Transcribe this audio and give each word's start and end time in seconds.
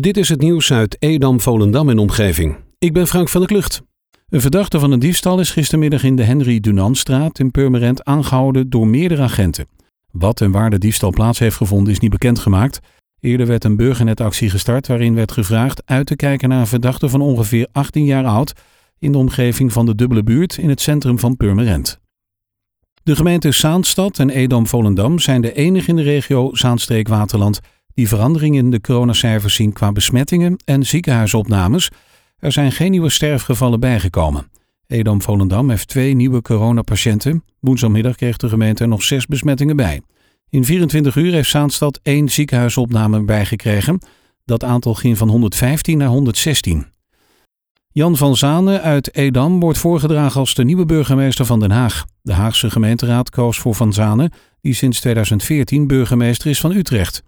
Dit 0.00 0.16
is 0.16 0.28
het 0.28 0.40
nieuws 0.40 0.72
uit 0.72 0.96
Edam, 0.98 1.40
Volendam 1.40 1.88
en 1.88 1.98
omgeving. 1.98 2.56
Ik 2.78 2.92
ben 2.92 3.06
Frank 3.06 3.28
van 3.28 3.40
der 3.40 3.50
Klucht. 3.50 3.82
Een 4.28 4.40
verdachte 4.40 4.78
van 4.78 4.90
een 4.90 4.98
diefstal 4.98 5.40
is 5.40 5.50
gistermiddag 5.50 6.04
in 6.04 6.16
de 6.16 6.22
Henry 6.22 6.60
Dunantstraat 6.60 7.38
in 7.38 7.50
Purmerend 7.50 8.04
aangehouden 8.04 8.70
door 8.70 8.86
meerdere 8.86 9.22
agenten. 9.22 9.66
Wat 10.10 10.40
en 10.40 10.50
waar 10.50 10.70
de 10.70 10.78
diefstal 10.78 11.10
plaats 11.10 11.38
heeft 11.38 11.56
gevonden 11.56 11.92
is 11.92 11.98
niet 11.98 12.10
bekendgemaakt. 12.10 12.80
Eerder 13.20 13.46
werd 13.46 13.64
een 13.64 13.76
burgernetactie 13.76 14.50
gestart 14.50 14.86
waarin 14.86 15.14
werd 15.14 15.32
gevraagd 15.32 15.82
uit 15.84 16.06
te 16.06 16.16
kijken 16.16 16.48
naar 16.48 16.60
een 16.60 16.66
verdachte 16.66 17.08
van 17.08 17.20
ongeveer 17.20 17.68
18 17.72 18.04
jaar 18.04 18.24
oud 18.24 18.52
in 18.98 19.12
de 19.12 19.18
omgeving 19.18 19.72
van 19.72 19.86
de 19.86 19.94
dubbele 19.94 20.22
buurt 20.22 20.56
in 20.56 20.68
het 20.68 20.80
centrum 20.80 21.18
van 21.18 21.36
Purmerend. 21.36 22.00
De 23.02 23.16
gemeenten 23.16 23.54
Zaanstad 23.54 24.18
en 24.18 24.30
Edam-Volendam 24.30 25.18
zijn 25.18 25.40
de 25.40 25.52
enige 25.52 25.88
in 25.88 25.96
de 25.96 26.02
regio 26.02 26.54
Zaanstreek-Waterland 26.54 27.60
die 27.94 28.08
verandering 28.08 28.56
in 28.56 28.70
de 28.70 28.80
coronacijfers 28.80 29.54
zien 29.54 29.72
qua 29.72 29.92
besmettingen 29.92 30.56
en 30.64 30.86
ziekenhuisopnames. 30.86 31.90
Er 32.38 32.52
zijn 32.52 32.72
geen 32.72 32.90
nieuwe 32.90 33.10
sterfgevallen 33.10 33.80
bijgekomen. 33.80 34.50
Edam-Volendam 34.86 35.70
heeft 35.70 35.88
twee 35.88 36.14
nieuwe 36.14 36.42
coronapatiënten. 36.42 37.44
Woensdagmiddag 37.60 38.16
kreeg 38.16 38.36
de 38.36 38.48
gemeente 38.48 38.82
er 38.82 38.88
nog 38.88 39.02
zes 39.02 39.26
besmettingen 39.26 39.76
bij. 39.76 40.00
In 40.48 40.64
24 40.64 41.16
uur 41.16 41.32
heeft 41.32 41.50
Zaanstad 41.50 42.00
één 42.02 42.28
ziekenhuisopname 42.28 43.22
bijgekregen. 43.24 44.00
Dat 44.44 44.64
aantal 44.64 44.94
ging 44.94 45.18
van 45.18 45.28
115 45.28 45.98
naar 45.98 46.08
116. 46.08 46.86
Jan 47.94 48.16
van 48.16 48.36
Zanen 48.36 48.82
uit 48.82 49.14
Edam 49.14 49.60
wordt 49.60 49.78
voorgedragen 49.78 50.40
als 50.40 50.54
de 50.54 50.64
nieuwe 50.64 50.84
burgemeester 50.84 51.44
van 51.44 51.60
Den 51.60 51.70
Haag. 51.70 52.04
De 52.22 52.32
Haagse 52.32 52.70
gemeenteraad 52.70 53.30
koos 53.30 53.58
voor 53.58 53.74
Van 53.74 53.92
Zanen, 53.92 54.32
die 54.60 54.74
sinds 54.74 55.00
2014 55.00 55.86
burgemeester 55.86 56.50
is 56.50 56.60
van 56.60 56.72
Utrecht. 56.72 57.22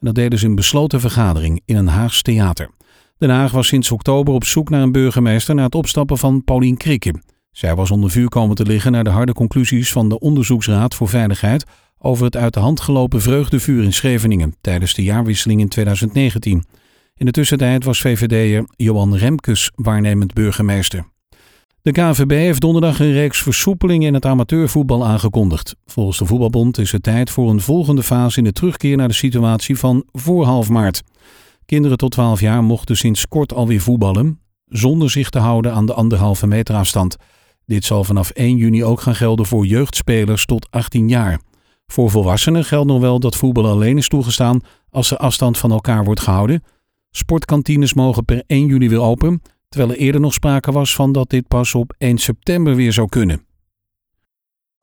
En 0.00 0.06
dat 0.06 0.14
deden 0.14 0.38
ze 0.38 0.46
in 0.46 0.54
besloten 0.54 1.00
vergadering 1.00 1.60
in 1.64 1.76
een 1.76 1.88
Haags 1.88 2.22
theater. 2.22 2.70
Den 3.18 3.30
Haag 3.30 3.52
was 3.52 3.66
sinds 3.66 3.90
oktober 3.90 4.34
op 4.34 4.44
zoek 4.44 4.70
naar 4.70 4.82
een 4.82 4.92
burgemeester 4.92 5.54
na 5.54 5.62
het 5.62 5.74
opstappen 5.74 6.18
van 6.18 6.44
Paulien 6.44 6.76
Krikke. 6.76 7.14
Zij 7.50 7.74
was 7.74 7.90
onder 7.90 8.10
vuur 8.10 8.28
komen 8.28 8.56
te 8.56 8.64
liggen 8.64 8.92
naar 8.92 9.04
de 9.04 9.10
harde 9.10 9.32
conclusies 9.32 9.92
van 9.92 10.08
de 10.08 10.18
Onderzoeksraad 10.18 10.94
voor 10.94 11.08
Veiligheid 11.08 11.64
over 11.98 12.24
het 12.24 12.36
uit 12.36 12.54
de 12.54 12.60
hand 12.60 12.80
gelopen 12.80 13.20
vreugdevuur 13.20 13.82
in 13.82 13.92
Scheveningen 13.92 14.54
tijdens 14.60 14.94
de 14.94 15.02
jaarwisseling 15.02 15.60
in 15.60 15.68
2019. 15.68 16.64
In 17.14 17.26
de 17.26 17.32
tussentijd 17.32 17.84
was 17.84 18.00
VVD'er 18.00 18.64
Johan 18.76 19.16
Remkes 19.16 19.70
waarnemend 19.74 20.32
burgemeester. 20.32 21.04
De 21.82 21.92
KVB 21.92 22.30
heeft 22.30 22.60
donderdag 22.60 23.00
een 23.00 23.12
reeks 23.12 23.42
versoepelingen 23.42 24.06
in 24.06 24.14
het 24.14 24.24
amateurvoetbal 24.24 25.06
aangekondigd. 25.06 25.76
Volgens 25.86 26.18
de 26.18 26.26
Voetbalbond 26.26 26.78
is 26.78 26.92
het 26.92 27.02
tijd 27.02 27.30
voor 27.30 27.50
een 27.50 27.60
volgende 27.60 28.02
fase 28.02 28.38
in 28.38 28.44
de 28.44 28.52
terugkeer 28.52 28.96
naar 28.96 29.08
de 29.08 29.14
situatie 29.14 29.78
van 29.78 30.04
voor 30.12 30.44
half 30.44 30.68
maart. 30.68 31.02
Kinderen 31.66 31.96
tot 31.96 32.10
12 32.10 32.40
jaar 32.40 32.64
mochten 32.64 32.96
sinds 32.96 33.28
kort 33.28 33.54
alweer 33.54 33.80
voetballen, 33.80 34.40
zonder 34.64 35.10
zich 35.10 35.30
te 35.30 35.38
houden 35.38 35.72
aan 35.72 35.86
de 35.86 35.94
anderhalve 35.94 36.46
meter 36.46 36.74
afstand. 36.74 37.16
Dit 37.66 37.84
zal 37.84 38.04
vanaf 38.04 38.30
1 38.30 38.56
juni 38.56 38.84
ook 38.84 39.00
gaan 39.00 39.14
gelden 39.14 39.46
voor 39.46 39.66
jeugdspelers 39.66 40.46
tot 40.46 40.66
18 40.70 41.08
jaar. 41.08 41.40
Voor 41.86 42.10
volwassenen 42.10 42.64
geldt 42.64 42.88
nog 42.88 43.00
wel 43.00 43.20
dat 43.20 43.36
voetbal 43.36 43.66
alleen 43.66 43.96
is 43.96 44.08
toegestaan 44.08 44.60
als 44.90 45.10
er 45.10 45.16
afstand 45.16 45.58
van 45.58 45.70
elkaar 45.70 46.04
wordt 46.04 46.20
gehouden. 46.20 46.62
Sportkantines 47.10 47.94
mogen 47.94 48.24
per 48.24 48.42
1 48.46 48.66
juli 48.66 48.88
weer 48.88 49.00
open, 49.00 49.42
terwijl 49.70 49.92
er 49.92 49.98
eerder 49.98 50.20
nog 50.20 50.32
sprake 50.32 50.72
was 50.72 50.94
van 50.94 51.12
dat 51.12 51.30
dit 51.30 51.48
pas 51.48 51.74
op 51.74 51.94
1 51.98 52.18
september 52.18 52.74
weer 52.74 52.92
zou 52.92 53.08
kunnen. 53.08 53.44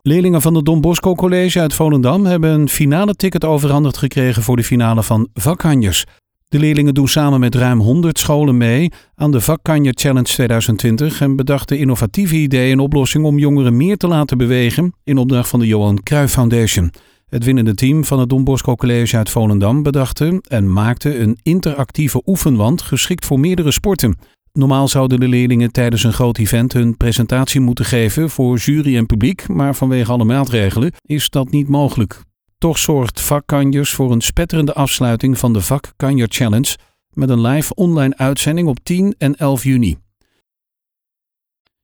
Leerlingen 0.02 0.42
van 0.42 0.56
het 0.56 0.66
Don 0.66 0.82
Bosco 0.82 1.16
College 1.16 1.60
uit 1.60 1.74
Volendam 1.74 2.26
hebben 2.26 2.50
een 2.50 2.70
finale 2.70 3.16
ticket 3.16 3.46
overhandigd 3.46 3.98
gekregen 3.98 4.44
voor 4.44 4.56
de 4.56 4.64
finale 4.64 5.04
van 5.04 5.30
Vakkanjers. 5.34 6.06
De 6.48 6.60
leerlingen 6.60 6.94
doen 6.94 7.08
samen 7.08 7.40
met 7.40 7.56
ruim 7.56 7.80
100 7.80 8.20
scholen 8.20 8.58
mee 8.58 8.92
aan 9.16 9.32
de 9.32 9.42
Vakkanje 9.42 9.92
Challenge 9.96 10.24
2020 10.24 11.22
en 11.22 11.36
bedachten 11.36 11.78
innovatieve 11.78 12.36
ideeën 12.36 12.72
en 12.72 12.80
oplossingen 12.80 13.28
om 13.28 13.38
jongeren 13.38 13.78
meer 13.78 13.98
te 13.98 14.08
laten 14.08 14.38
bewegen 14.38 14.94
in 15.04 15.18
opdracht 15.18 15.50
van 15.50 15.60
de 15.60 15.68
Johan 15.68 16.04
Cruijff 16.04 16.34
Foundation. 16.34 16.92
Het 17.30 17.44
winnende 17.44 17.74
team 17.74 18.06
van 18.06 18.20
het 18.20 18.30
Don 18.30 18.44
Bosco 18.44 18.76
College 18.76 19.18
uit 19.18 19.30
Volendam 19.30 19.84
bedachte 19.84 20.42
en 20.48 20.74
maakte 20.74 21.20
een 21.20 21.38
interactieve 21.44 22.22
oefenwand 22.26 22.82
geschikt 22.82 23.26
voor 23.26 23.40
meerdere 23.40 23.72
sporten. 23.72 24.18
Normaal 24.54 24.88
zouden 24.88 25.20
de 25.20 25.28
leerlingen 25.28 25.72
tijdens 25.72 26.04
een 26.04 26.14
groot 26.14 26.38
event 26.38 26.74
hun 26.74 26.98
presentatie 26.98 27.62
moeten 27.62 27.86
geven 27.86 28.30
voor 28.30 28.58
jury 28.58 28.98
en 28.98 29.06
publiek, 29.06 29.48
maar 29.48 29.76
vanwege 29.76 30.12
alle 30.12 30.24
maatregelen 30.24 30.94
is 31.02 31.30
dat 31.30 31.52
niet 31.52 31.68
mogelijk. 31.68 32.22
Toch 32.58 32.78
zorgt 32.78 33.22
Vakkanjers 33.22 33.94
voor 33.94 34.12
een 34.12 34.22
spetterende 34.22 34.74
afsluiting 34.74 35.38
van 35.38 35.54
de 35.54 35.62
Vakkanjer 35.62 36.28
Challenge 36.30 36.78
met 37.10 37.30
een 37.30 37.42
live 37.42 37.74
online 37.74 38.18
uitzending 38.18 38.68
op 38.68 38.80
10 38.84 39.16
en 39.18 39.36
11 39.36 39.64
juni. 39.64 39.98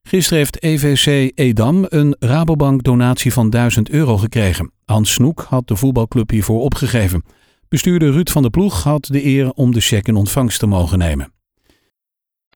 Gisteren 0.02 0.38
heeft 0.38 0.62
EVC 0.62 1.32
Edam 1.34 1.86
een 1.88 2.16
Rabobank 2.18 2.82
donatie 2.82 3.32
van 3.32 3.50
1000 3.50 3.90
euro 3.90 4.16
gekregen. 4.16 4.72
Hans 4.84 5.12
Snoek 5.12 5.46
had 5.48 5.68
de 5.68 5.76
voetbalclub 5.76 6.30
hiervoor 6.30 6.60
opgegeven. 6.60 7.24
Bestuurder 7.68 8.12
Ruud 8.12 8.30
van 8.30 8.42
der 8.42 8.50
Ploeg 8.50 8.82
had 8.82 9.04
de 9.04 9.24
eer 9.24 9.50
om 9.50 9.72
de 9.72 9.80
cheque 9.80 10.12
in 10.12 10.18
ontvangst 10.18 10.58
te 10.58 10.66
mogen 10.66 10.98
nemen. 10.98 11.33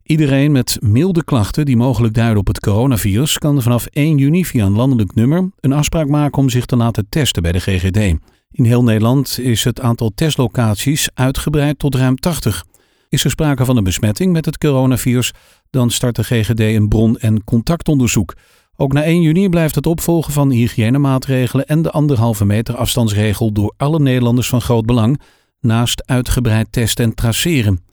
Iedereen 0.09 0.53
met 0.53 0.79
milde 0.81 1.25
klachten 1.25 1.65
die 1.65 1.77
mogelijk 1.77 2.15
duiden 2.15 2.39
op 2.39 2.47
het 2.47 2.61
coronavirus 2.61 3.39
kan 3.39 3.63
vanaf 3.63 3.87
1 3.87 4.19
juni 4.19 4.45
via 4.45 4.67
een 4.67 4.77
landelijk 4.77 5.15
nummer 5.15 5.51
een 5.61 5.73
afspraak 5.73 6.09
maken 6.09 6.39
om 6.39 6.49
zich 6.49 6.67
te 6.67 6.77
laten 6.77 7.07
testen 7.09 7.43
bij 7.43 7.53
de 7.53 7.61
GGD. 7.61 7.97
In 8.51 8.65
heel 8.65 8.83
Nederland 8.83 9.39
is 9.41 9.65
het 9.65 9.81
aantal 9.81 10.13
testlocaties 10.15 11.09
uitgebreid 11.15 11.79
tot 11.79 11.95
ruim 11.95 12.17
80. 12.17 12.65
Is 13.09 13.25
er 13.25 13.31
sprake 13.31 13.65
van 13.65 13.77
een 13.77 13.85
besmetting 13.85 14.33
met 14.33 14.45
het 14.45 14.59
coronavirus, 14.59 15.33
dan 15.71 15.91
start 15.91 16.17
de 16.17 16.25
GGD 16.25 16.61
een 16.61 16.89
bron- 16.89 17.19
en 17.19 17.45
contactonderzoek. 17.45 18.35
Ook 18.77 18.93
na 18.93 19.05
1 19.05 19.23
juni 19.23 19.49
blijft 19.49 19.75
het 19.75 19.87
opvolgen 19.87 20.33
van 20.33 20.51
hygiënemaatregelen 20.51 21.67
en 21.67 21.83
de 21.83 21.91
anderhalve 21.91 22.45
meter 22.45 22.77
afstandsregel 22.77 23.53
door 23.53 23.75
alle 23.77 24.01
Nederlanders 24.01 24.49
van 24.49 24.61
groot 24.61 24.87
belang, 24.87 25.21
naast 25.61 26.03
uitgebreid 26.07 26.67
testen 26.71 27.05
en 27.05 27.15
traceren. 27.15 27.87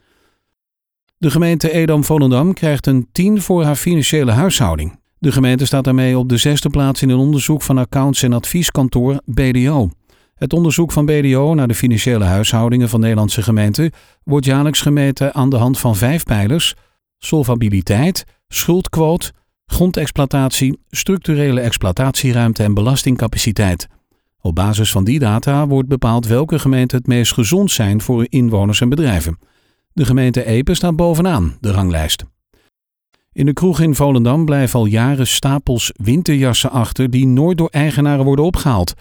De 1.25 1.31
gemeente 1.31 1.71
Edam-Volendam 1.71 2.53
krijgt 2.53 2.87
een 2.87 3.07
10 3.11 3.41
voor 3.41 3.63
haar 3.63 3.75
financiële 3.75 4.31
huishouding. 4.31 4.99
De 5.19 5.31
gemeente 5.31 5.65
staat 5.65 5.83
daarmee 5.83 6.17
op 6.17 6.29
de 6.29 6.37
zesde 6.37 6.69
plaats 6.69 7.01
in 7.01 7.09
een 7.09 7.17
onderzoek 7.17 7.61
van 7.61 7.77
accounts- 7.77 8.23
en 8.23 8.33
advieskantoor 8.33 9.21
BDO. 9.25 9.89
Het 10.35 10.53
onderzoek 10.53 10.91
van 10.91 11.05
BDO 11.05 11.53
naar 11.53 11.67
de 11.67 11.75
financiële 11.75 12.23
huishoudingen 12.23 12.89
van 12.89 12.99
Nederlandse 12.99 13.41
gemeenten 13.41 13.91
wordt 14.23 14.45
jaarlijks 14.45 14.81
gemeten 14.81 15.33
aan 15.33 15.49
de 15.49 15.55
hand 15.55 15.79
van 15.79 15.95
vijf 15.95 16.23
pijlers: 16.23 16.75
solvabiliteit, 17.17 18.25
schuldquote, 18.47 19.31
grondexploitatie, 19.65 20.79
structurele 20.89 21.61
exploitatieruimte 21.61 22.63
en 22.63 22.73
belastingcapaciteit. 22.73 23.87
Op 24.41 24.55
basis 24.55 24.91
van 24.91 25.03
die 25.03 25.19
data 25.19 25.67
wordt 25.67 25.87
bepaald 25.87 26.27
welke 26.27 26.59
gemeenten 26.59 26.97
het 26.97 27.07
meest 27.07 27.33
gezond 27.33 27.71
zijn 27.71 28.01
voor 28.01 28.25
inwoners 28.29 28.81
en 28.81 28.89
bedrijven. 28.89 29.37
De 29.95 30.05
gemeente 30.05 30.45
Epe 30.45 30.73
staat 30.73 30.95
bovenaan 30.95 31.57
de 31.59 31.71
ranglijst. 31.71 32.25
In 33.31 33.45
de 33.45 33.53
kroeg 33.53 33.79
in 33.79 33.95
Volendam 33.95 34.45
blijven 34.45 34.79
al 34.79 34.85
jaren 34.85 35.27
stapels 35.27 35.91
winterjassen 36.03 36.71
achter 36.71 37.09
die 37.09 37.27
nooit 37.27 37.57
door 37.57 37.69
eigenaren 37.69 38.25
worden 38.25 38.45
opgehaald. 38.45 38.93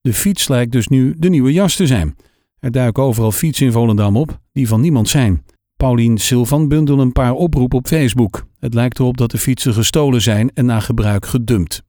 De 0.00 0.12
fiets 0.12 0.48
lijkt 0.48 0.72
dus 0.72 0.88
nu 0.88 1.14
de 1.18 1.28
nieuwe 1.28 1.52
jas 1.52 1.76
te 1.76 1.86
zijn. 1.86 2.16
Er 2.58 2.70
duiken 2.70 3.02
overal 3.02 3.32
fietsen 3.32 3.66
in 3.66 3.72
Volendam 3.72 4.16
op 4.16 4.38
die 4.52 4.68
van 4.68 4.80
niemand 4.80 5.08
zijn. 5.08 5.44
Paulien 5.76 6.18
Silvan 6.18 6.68
bundelde 6.68 7.02
een 7.02 7.12
paar 7.12 7.32
oproepen 7.32 7.78
op 7.78 7.86
Facebook. 7.86 8.46
Het 8.58 8.74
lijkt 8.74 8.98
erop 8.98 9.16
dat 9.16 9.30
de 9.30 9.38
fietsen 9.38 9.74
gestolen 9.74 10.20
zijn 10.20 10.50
en 10.54 10.66
na 10.66 10.80
gebruik 10.80 11.26
gedumpt. 11.26 11.82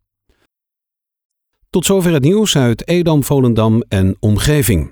Tot 1.70 1.86
zover 1.86 2.14
het 2.14 2.24
nieuws 2.24 2.58
uit 2.58 2.88
Edam, 2.88 3.24
Volendam 3.24 3.84
en 3.88 4.16
omgeving. 4.20 4.92